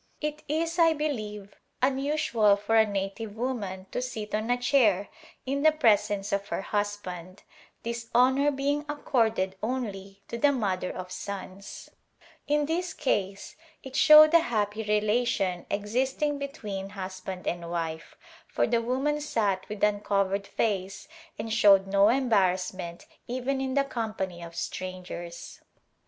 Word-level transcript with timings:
It 0.19 0.41
is, 0.49 0.79
I 0.79 0.93
believe, 0.93 1.53
unusual 1.79 2.55
for 2.55 2.75
a 2.75 2.87
native 2.87 3.37
woman 3.37 3.85
to 3.91 4.01
sit 4.01 4.33
on 4.33 4.49
a 4.49 4.57
chair 4.57 5.09
in 5.45 5.61
the 5.61 5.71
presence 5.71 6.31
of 6.31 6.47
her 6.47 6.63
husband, 6.63 7.43
this 7.83 8.09
honor 8.15 8.49
being 8.49 8.83
accorded 8.89 9.57
only 9.61 10.23
to 10.27 10.39
the 10.39 10.51
mother 10.51 10.89
of 10.91 11.11
sons; 11.11 11.91
in 12.47 12.65
this 12.65 12.93
A 12.93 12.95
Glimpse 12.95 12.97
of 12.97 13.03
India 13.03 13.03
case 13.03 13.55
it 13.83 13.95
showed 13.95 14.31
the 14.31 14.39
happy 14.39 14.81
relation 14.81 15.67
existing 15.69 16.39
between 16.39 16.89
husband 16.89 17.45
and 17.45 17.69
wife, 17.69 18.15
for 18.47 18.65
the 18.65 18.81
woman 18.81 19.21
sat 19.21 19.69
with 19.69 19.83
uncovered 19.83 20.47
face 20.47 21.07
and 21.37 21.53
showed 21.53 21.85
no 21.85 22.09
embarrassment 22.09 23.05
even 23.27 23.61
in 23.61 23.75
the 23.75 23.83
com 23.83 24.15
pany 24.15 24.43
of 24.43 24.55
strangers. 24.55 25.61